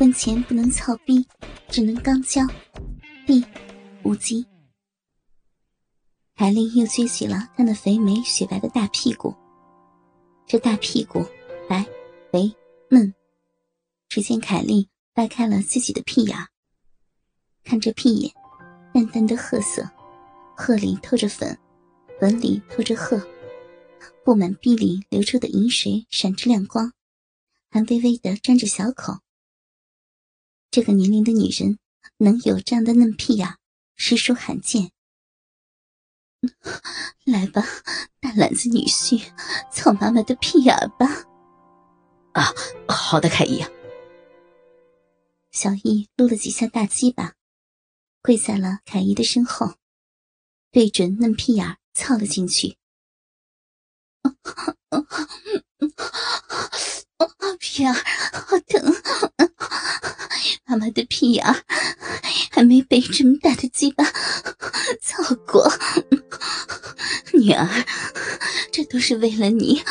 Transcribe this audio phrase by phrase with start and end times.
[0.00, 1.22] 婚前不能操逼，
[1.68, 2.40] 只能刚交。
[3.26, 3.44] B，
[4.02, 4.46] 五集，
[6.34, 9.34] 海丽又撅起了她那肥美雪白的大屁股。
[10.46, 11.22] 这大屁股
[11.68, 11.84] 白、
[12.32, 12.50] 肥、
[12.88, 13.12] 嫩。
[14.08, 16.34] 只见凯丽掰开了自己的屁眼，
[17.62, 18.32] 看这屁眼，
[18.94, 19.86] 淡淡的褐色，
[20.56, 21.54] 褐里透着粉，
[22.18, 23.20] 粉里透着褐，
[24.24, 26.90] 布满壁里流出的银水闪着亮光，
[27.70, 29.18] 还微微的沾着小口。
[30.70, 31.78] 这个年龄的女人
[32.18, 33.56] 能有这样的嫩屁眼，
[33.96, 34.92] 实属罕见。
[37.26, 37.64] 来吧，
[38.20, 39.20] 大懒子女婿，
[39.72, 41.26] 操妈妈的屁眼吧！
[42.34, 42.54] 啊，
[42.88, 43.64] 好的，凯姨。
[45.50, 47.34] 小易撸了几下大鸡巴，
[48.22, 49.74] 跪在了凯姨的身后，
[50.70, 52.76] 对准嫩屁眼操了进去。
[57.58, 58.00] 屁眼好
[58.68, 58.94] 疼，
[60.64, 61.44] 妈妈的屁眼
[62.50, 64.04] 还没被这么大的鸡巴
[65.02, 65.70] 操过。
[67.32, 67.68] 女儿，
[68.72, 69.82] 这都是为了你，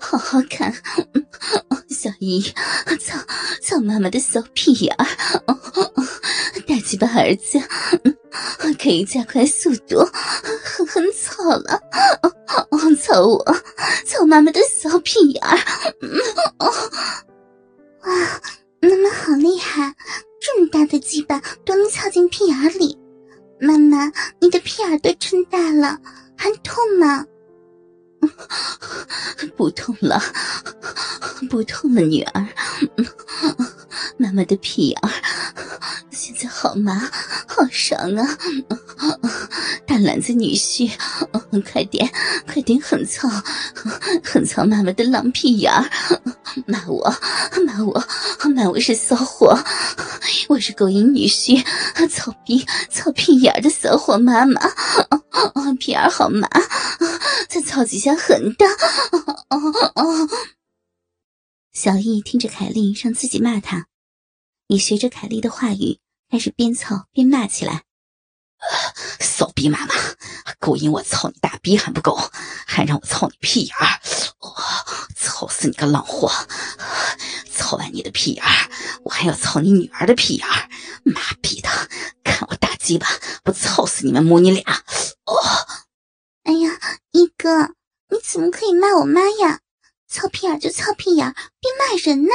[0.00, 0.74] 好好看。
[1.88, 2.42] 小姨，
[2.98, 3.18] 操
[3.62, 5.06] 操妈妈的小屁眼儿，
[6.66, 7.60] 大鸡巴儿子，
[8.82, 9.98] 可以加快速度，
[10.64, 11.78] 狠狠操了，
[13.02, 13.44] 操我，
[14.06, 15.58] 操妈妈的小屁眼儿，
[18.00, 18.40] 哇，
[18.80, 19.94] 妈妈好厉害，
[20.40, 22.98] 这么大的鸡巴都能操进屁眼里，
[23.60, 25.98] 妈妈，你的屁眼都撑大了，
[26.36, 27.26] 还痛吗？
[29.56, 30.20] 不痛了，
[31.50, 32.46] 不痛了，女儿。
[34.16, 34.98] 妈妈的屁眼
[36.10, 36.98] 现在好麻，
[37.46, 38.38] 好爽啊！
[39.86, 40.90] 大篮子女婿，
[41.70, 42.10] 快点，
[42.46, 43.28] 快点狠操，
[44.22, 45.84] 狠操妈妈的狼屁眼儿！
[46.66, 47.04] 骂我，
[47.66, 48.04] 骂我，
[48.54, 49.58] 骂我是骚货，
[50.48, 51.64] 我是勾引女婿，
[52.08, 54.60] 操逼，操屁眼儿的骚货妈妈。
[55.78, 56.48] 屁眼儿好麻，
[57.48, 58.66] 再操几下狠的。
[61.72, 63.86] 小易听着凯莉让自己骂他，
[64.66, 65.98] 也学着凯莉的话语，
[66.30, 67.84] 开始边操边骂起来
[69.20, 69.94] ：“骚逼妈妈，
[70.58, 72.18] 勾引我操你大逼还不够，
[72.66, 74.00] 还让我操你屁眼儿！
[75.40, 76.30] 操死你个浪货！
[77.50, 78.70] 操完你的屁眼儿，
[79.04, 80.68] 我还要操你女儿的屁眼儿！
[81.02, 81.70] 妈逼的，
[82.22, 83.06] 看我大鸡巴
[83.42, 84.62] 不操死你们母女俩！”
[85.24, 85.34] 哦，
[86.42, 86.78] 哎呀，
[87.12, 87.68] 一哥，
[88.10, 89.60] 你怎么可以骂我妈呀？
[90.06, 92.30] 操屁眼就操屁眼，别骂人呢！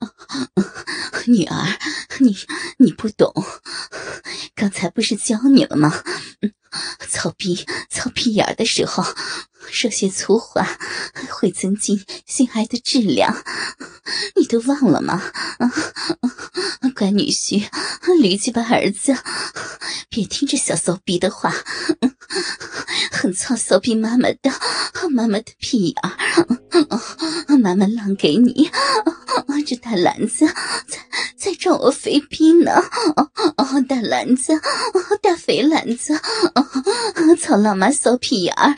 [1.26, 1.78] 女儿，
[2.18, 2.36] 你
[2.76, 3.32] 你不懂，
[4.54, 6.04] 刚才不是教你了吗？
[7.08, 9.02] 操逼操屁眼的时候，
[9.72, 10.78] 说些粗话
[11.30, 13.42] 会增进性爱的质量，
[14.36, 15.32] 你都忘了吗？
[16.94, 17.68] 乖女婿，
[18.20, 19.16] 驴去吧儿子，
[20.10, 21.50] 别听这小骚逼的话，
[23.22, 24.50] 很操骚逼妈妈的，
[25.12, 26.10] 妈妈的屁眼儿，
[27.56, 28.68] 妈妈浪给你，
[29.64, 30.44] 这大篮子
[30.88, 30.98] 在
[31.36, 32.82] 在装我肥逼呢，
[33.88, 34.52] 大篮子，
[35.22, 36.20] 大肥篮子。
[37.38, 38.74] 操老妈骚屁眼儿，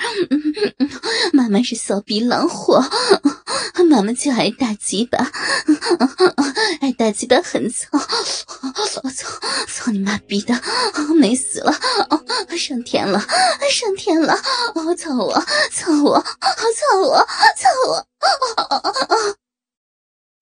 [1.33, 2.85] 妈妈是骚逼狼货，
[3.83, 5.19] 妈妈就爱大鸡巴，
[6.81, 7.89] 爱大鸡巴很操，
[9.03, 9.29] 我操
[9.67, 10.55] 操你妈逼的，
[11.19, 11.73] 美死了，
[12.57, 13.19] 上天了，
[13.71, 14.37] 上天了，
[14.97, 15.35] 操我，
[15.73, 17.27] 操我，操我，
[17.57, 18.07] 操我！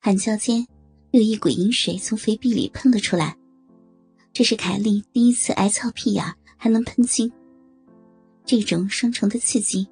[0.01, 0.67] 喊叫间，
[1.13, 3.37] 有一股淫水从肥壁里喷了出来，
[4.33, 7.33] 这是凯莉第一次挨操屁眼，还能喷精。
[8.45, 9.89] 这种双重的刺激，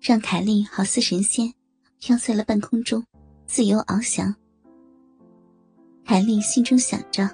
[0.00, 1.52] 让凯莉好似神仙，
[2.00, 3.04] 飘在了半空中，
[3.46, 4.34] 自由翱翔。
[6.02, 7.28] 凯莉心中想着：“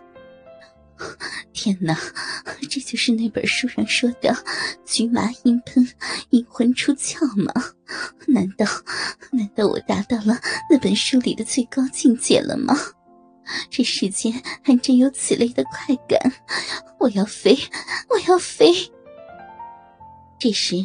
[1.54, 1.96] 天哪，
[2.68, 4.34] 这就是那本书上说的
[4.84, 5.88] ‘菊麻阴喷，
[6.30, 7.52] 阴魂出窍’吗？
[8.26, 8.66] 难道，
[9.30, 10.36] 难道我达到了
[10.68, 12.74] 那本书里的最高境界了吗？
[13.70, 14.32] 这世间
[14.64, 16.20] 还真有此类的快感！
[16.98, 17.56] 我要飞，
[18.08, 18.74] 我要飞！”
[20.40, 20.84] 这时，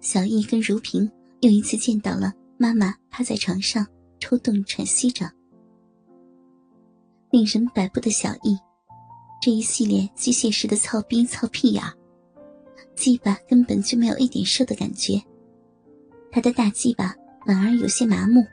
[0.00, 1.08] 小易跟如萍
[1.40, 3.86] 又一次见到了妈妈趴在床上
[4.18, 5.30] 抽动喘息着。
[7.30, 8.58] 令人摆布的小易，
[9.40, 11.82] 这一系列机械式的操逼操屁眼，
[12.96, 15.22] 鸡巴根本就没有一点受的感觉，
[16.32, 17.14] 他的大鸡巴
[17.46, 18.44] 反而有些麻木。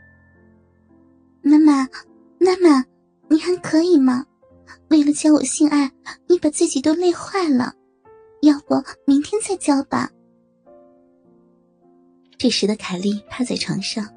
[1.42, 1.88] 妈妈，
[2.38, 2.86] 妈妈，
[3.28, 4.26] 你还可以吗？
[4.90, 5.92] 为了教我性爱，
[6.28, 7.74] 你把自己都累坏了，
[8.44, 8.76] 要不
[9.08, 10.12] 明天再教吧。
[12.38, 14.08] 这时的凯莉趴在床上，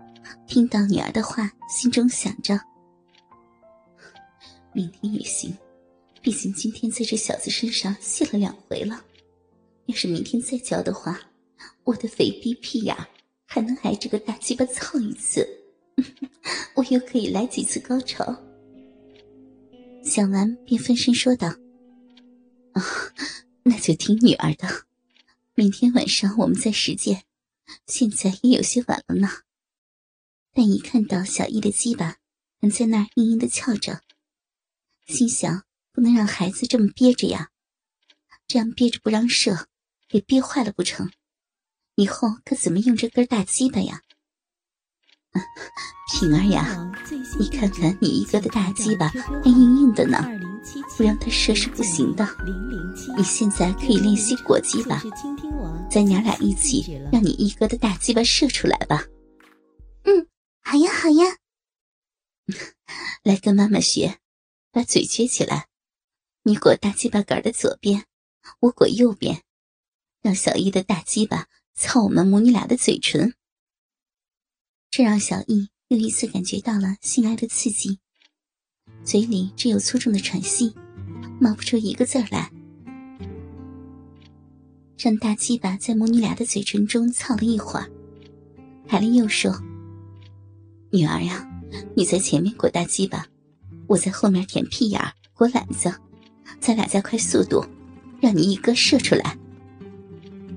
[0.47, 2.59] 听到女儿的话，心中想着：
[4.73, 5.57] 明天也行，
[6.21, 9.03] 毕竟今天在这小子身上泄了两回了。
[9.87, 11.19] 要是明天再交的话，
[11.85, 12.95] 我的肥逼屁眼
[13.47, 15.49] 还能挨这个大鸡巴操一次，
[16.75, 18.37] 我又可以来几次高潮。
[20.05, 21.49] 想完便分身说道
[22.73, 22.83] ：“啊，
[23.63, 24.69] 那就听女儿的。
[25.55, 27.23] 明天晚上我们再实践。
[27.87, 29.29] 现在也有些晚了呢。”
[30.53, 32.17] 但一看到小易的鸡巴
[32.61, 34.03] 还在那儿硬硬的翘着，
[35.07, 37.51] 心想不能让孩子这么憋着呀，
[38.47, 39.69] 这样憋着不让射，
[40.09, 41.11] 给憋坏了不成？
[41.95, 44.03] 以后可怎么用这根大鸡巴呀？
[46.11, 46.93] 平儿呀，
[47.39, 50.19] 你看看你一哥的大鸡巴还硬硬的呢，
[50.97, 52.27] 不让他射是不行的。
[53.17, 55.03] 你现在可以练习裹鸡巴，
[55.91, 59.05] 咱娘俩一起让你一哥的大鸡巴射出来吧。
[60.05, 60.27] 嗯。
[60.61, 61.39] 好呀，好呀，
[63.23, 64.19] 来跟妈妈学，
[64.71, 65.69] 把嘴撅起来，
[66.43, 68.05] 你裹大鸡巴杆的左边，
[68.61, 69.43] 我裹右边，
[70.21, 73.35] 让小易的大鸡巴操我们母女俩的嘴唇。
[74.91, 78.01] 这让小易又一次感觉到了性爱的刺激，
[79.05, 80.75] 嘴里只有粗重的喘息，
[81.41, 82.51] 冒不出一个字来。
[84.99, 87.89] 让大鸡巴在母女俩的嘴唇中操了一会儿，
[88.87, 89.57] 海丽又说。
[90.91, 91.49] 女儿呀，
[91.95, 93.27] 你在前面裹大鸡巴，
[93.87, 95.01] 我在后面舔屁眼
[95.35, 95.95] 裹懒子，
[96.59, 97.65] 咱俩加快速度，
[98.21, 99.39] 让你一哥射出来。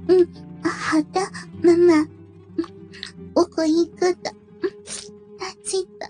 [0.08, 0.28] 嗯，
[0.64, 1.22] 好的，
[1.62, 2.08] 妈妈，
[3.34, 4.34] 我裹一哥的
[5.38, 6.08] 大鸡巴，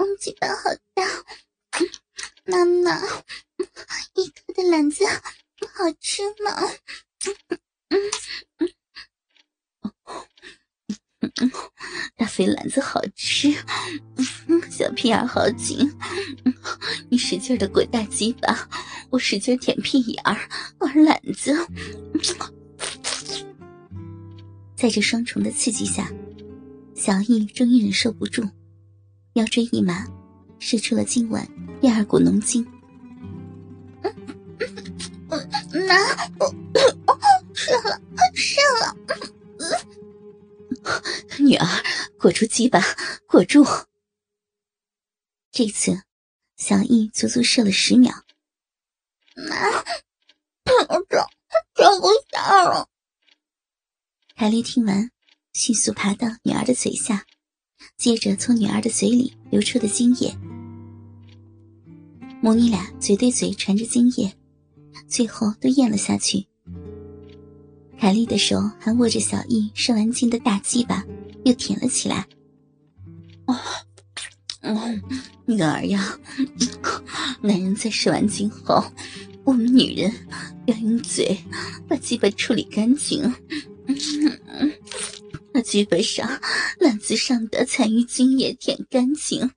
[0.00, 1.04] 嗯，鸡巴好大，
[2.46, 2.98] 妈妈，
[4.14, 6.56] 一哥的懒子好吃吗？
[12.16, 13.52] 大肥篮子好吃，
[14.70, 15.92] 小屁眼好紧，
[17.10, 18.70] 你使劲的滚大鸡巴，
[19.10, 20.48] 我使劲舔屁眼儿
[20.78, 21.54] 玩篮子。
[24.74, 26.10] 在这双重的刺激下，
[26.94, 28.48] 小易终于忍受不住，
[29.34, 30.08] 腰椎一麻，
[30.58, 31.48] 射出了今晚
[31.80, 32.66] 第二股浓精。
[35.86, 35.94] 妈，
[37.54, 38.00] 射了，
[38.34, 38.96] 射了。
[41.38, 41.66] 女儿，
[42.18, 42.80] 裹住鸡巴，
[43.26, 43.64] 裹住。
[45.52, 46.02] 这次，
[46.56, 48.12] 小易足足射了十秒。
[49.36, 49.84] 妈，
[50.64, 50.72] 这
[51.74, 52.88] 这不下了。
[54.34, 55.12] 凯莉听完，
[55.52, 57.26] 迅速爬到女儿的嘴下，
[58.00, 60.34] 接着从女儿的嘴里流出的精液。
[62.40, 64.32] 母女俩嘴对嘴传着精液，
[65.06, 66.46] 最后都咽了下去。
[67.98, 71.04] 凯莉的手还握着小易射完精的大鸡巴，
[71.44, 72.26] 又舔了起来。
[73.44, 73.54] 哦，
[74.62, 75.02] 嗯，
[75.44, 76.18] 女儿呀，
[77.42, 78.82] 男人在射完精后，
[79.44, 80.10] 我们女人
[80.64, 81.36] 要用嘴
[81.86, 83.30] 把鸡巴处理干净，
[85.52, 86.40] 把鸡巴上、
[86.78, 89.52] 篮子上的残余精液舔干净，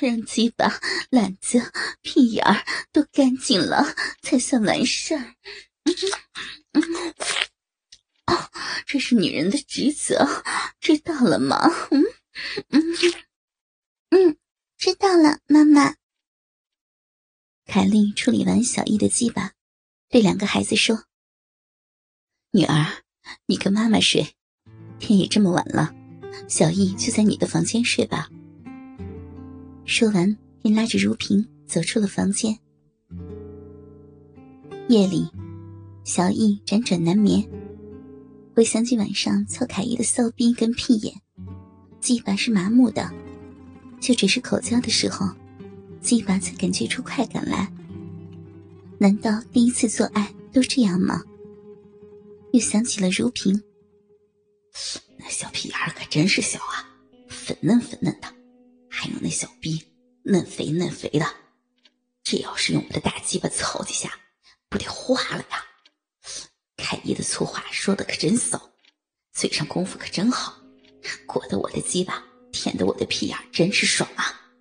[0.00, 1.72] 让鸡巴、篮子、
[2.02, 5.34] 屁眼儿都干净了，才算完事儿。
[8.26, 8.50] 哦，
[8.86, 10.26] 这是女人的职责，
[10.80, 11.70] 知道了吗？
[11.90, 12.02] 嗯
[12.70, 12.82] 嗯
[14.10, 14.36] 嗯，
[14.76, 15.94] 知道了，妈妈。
[17.66, 19.52] 凯莉处理完小易的鸡巴，
[20.08, 21.04] 对两个孩子说
[22.52, 23.03] ：“女儿，
[23.46, 24.26] 你跟妈妈睡，
[24.98, 25.94] 天也这么晚了，
[26.48, 28.28] 小易就在你的房间睡吧。”
[29.84, 32.58] 说完，便拉着如萍走出了房间。
[34.88, 35.28] 夜里。
[36.06, 37.42] 小易辗转难眠，
[38.54, 41.14] 回想起晚上操凯伊的骚逼跟屁眼，
[41.98, 43.10] 鸡巴是麻木的，
[44.00, 45.26] 就只是口交的时候，
[46.02, 47.72] 鸡巴才感觉出快感来。
[48.98, 51.22] 难道第一次做爱都这样吗？
[52.54, 53.64] 又想起了如萍，
[55.18, 56.88] 那小屁眼可真是小啊，
[57.28, 58.32] 粉嫩粉嫩的，
[58.88, 59.82] 还有那小逼
[60.22, 61.26] 嫩肥嫩肥的，
[62.22, 64.16] 这要是用我的大鸡巴操几下，
[64.68, 65.66] 不得化了呀！
[66.76, 68.70] 凯伊的粗话说的可真骚，
[69.32, 70.56] 嘴上功夫可真好，
[71.26, 74.52] 裹得我的鸡巴，舔得我的屁眼，真是爽啊！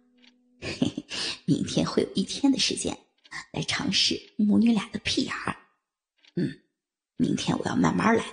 [0.59, 1.05] 嘿嘿，
[1.45, 2.97] 明天会有一天的时间
[3.51, 5.55] 来尝试母女俩的屁眼儿。
[6.35, 6.62] 嗯，
[7.17, 8.25] 明天我要慢慢来，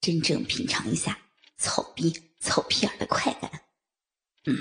[0.00, 1.18] 真正品尝一下
[1.58, 3.50] 草逼、草屁眼的快感。
[4.46, 4.56] 嗯，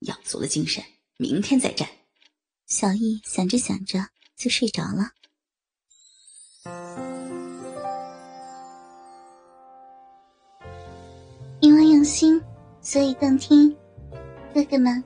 [0.00, 0.82] 养足了精神，
[1.16, 1.88] 明天再战。
[2.66, 3.98] 小易想着想着
[4.36, 5.10] 就睡着了。
[11.60, 12.40] 因为用心，
[12.80, 13.76] 所以动听。
[14.54, 15.02] 哥哥们，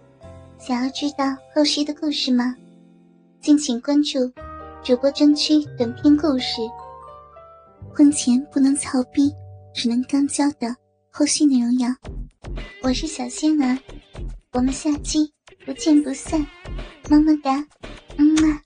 [0.58, 2.54] 想要知道后续的故事吗？
[3.40, 4.32] 敬请关注
[4.84, 6.60] 主播专区短篇故事。
[7.96, 9.32] 婚前不能操逼，
[9.72, 10.66] 只能刚交的
[11.10, 11.96] 后续内容呀。
[12.82, 13.78] 我是小仙儿，
[14.50, 15.32] 我们下期
[15.64, 16.44] 不见不散，
[17.08, 17.64] 么么哒，
[18.16, 18.60] 嗯啊。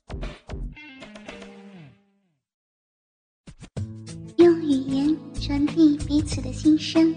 [4.37, 7.15] 用语言传递彼此的心声，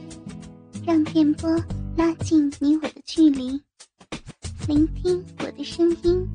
[0.86, 1.50] 让电波
[1.96, 3.58] 拉近你我的距离。
[4.68, 6.28] 聆听我的声音，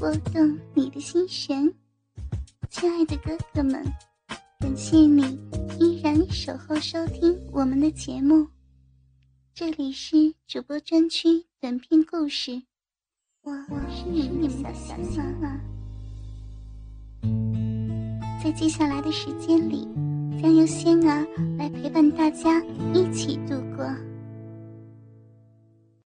[0.00, 1.72] 拨动你的心弦，
[2.70, 3.84] 亲爱的哥哥们，
[4.66, 5.22] 感谢你
[5.78, 8.48] 依然守候收听我们的节目。
[9.54, 12.60] 这里是主播专区短篇故事，
[13.44, 13.52] 我
[13.88, 15.60] 是你们的小仙儿。
[18.42, 19.86] 在接下来的时间里，
[20.42, 21.24] 将由仙儿
[21.56, 22.60] 来陪伴大家
[22.92, 23.86] 一起度过。